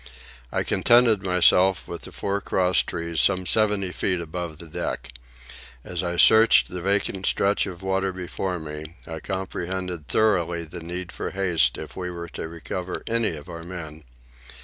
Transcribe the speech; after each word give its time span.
I 0.51 0.63
contested 0.63 1.21
myself 1.21 1.87
with 1.87 2.01
the 2.01 2.11
fore 2.11 2.41
crosstrees, 2.41 3.21
some 3.21 3.45
seventy 3.45 3.91
feet 3.91 4.19
above 4.19 4.57
the 4.57 4.65
deck. 4.65 5.13
As 5.83 6.01
I 6.01 6.17
searched 6.17 6.69
the 6.69 6.81
vacant 6.81 7.27
stretch 7.27 7.67
of 7.67 7.83
water 7.83 8.11
before 8.11 8.57
me, 8.57 8.95
I 9.05 9.19
comprehended 9.19 10.07
thoroughly 10.07 10.63
the 10.65 10.81
need 10.81 11.11
for 11.11 11.29
haste 11.29 11.77
if 11.77 11.95
we 11.95 12.09
were 12.09 12.29
to 12.29 12.47
recover 12.49 13.03
any 13.07 13.35
of 13.35 13.47
our 13.47 13.61
men. 13.63 14.03